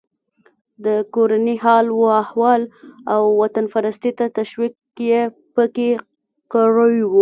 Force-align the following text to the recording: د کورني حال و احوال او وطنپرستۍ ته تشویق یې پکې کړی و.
د 0.85 0.87
کورني 1.13 1.55
حال 1.63 1.87
و 1.93 2.01
احوال 2.23 2.61
او 3.13 3.21
وطنپرستۍ 3.41 4.11
ته 4.19 4.25
تشویق 4.37 4.73
یې 5.09 5.21
پکې 5.55 5.89
کړی 6.53 6.99
و. 7.09 7.13